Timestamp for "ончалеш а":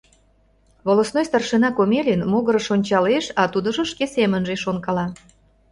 2.75-3.43